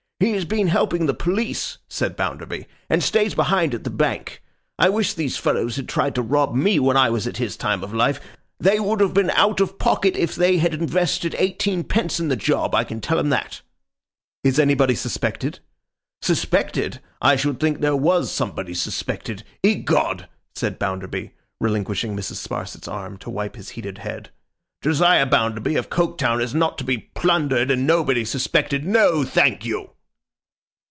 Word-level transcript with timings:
'He 0.21 0.33
has 0.33 0.45
been 0.45 0.67
helping 0.67 1.07
the 1.07 1.15
police,' 1.15 1.79
said 1.89 2.15
Bounderby, 2.15 2.67
'and 2.91 3.01
stays 3.03 3.33
behind 3.33 3.73
at 3.73 3.83
the 3.83 3.89
Bank. 3.89 4.43
I 4.77 4.87
wish 4.87 5.15
these 5.15 5.37
fellows 5.37 5.77
had 5.77 5.89
tried 5.89 6.13
to 6.13 6.21
rob 6.21 6.53
me 6.53 6.77
when 6.79 6.95
I 6.95 7.09
was 7.09 7.25
at 7.25 7.37
his 7.37 7.57
time 7.57 7.83
of 7.83 7.91
life. 7.91 8.21
They 8.59 8.79
would 8.79 8.99
have 8.99 9.15
been 9.15 9.31
out 9.31 9.59
of 9.59 9.79
pocket 9.79 10.15
if 10.15 10.35
they 10.35 10.57
had 10.59 10.75
invested 10.75 11.33
eighteenpence 11.39 12.19
in 12.19 12.27
the 12.27 12.35
job; 12.35 12.75
I 12.75 12.83
can 12.83 13.01
tell 13.01 13.17
'em 13.17 13.29
that.' 13.29 13.61
'Is 14.43 14.59
anybody 14.59 14.93
suspected?' 14.93 15.57
'Suspected? 16.21 17.01
I 17.19 17.35
should 17.35 17.59
think 17.59 17.79
there 17.79 17.95
was 17.97 18.31
somebody 18.31 18.75
suspected. 18.75 19.43
Egod!' 19.63 20.27
said 20.53 20.77
Bounderby, 20.77 21.31
relinquishing 21.59 22.15
Mrs. 22.15 22.47
Sparsit's 22.47 22.87
arm 22.87 23.17
to 23.17 23.31
wipe 23.31 23.55
his 23.55 23.69
heated 23.69 23.97
head. 23.97 24.29
'Josiah 24.83 25.25
Bounderby 25.25 25.75
of 25.77 25.89
Coketown 25.89 26.43
is 26.43 26.53
not 26.53 26.77
to 26.77 26.83
be 26.83 27.09
plundered 27.15 27.71
and 27.71 27.87
nobody 27.87 28.23
suspected. 28.23 28.85
No, 28.85 29.23
thank 29.23 29.65
you! 29.65 29.89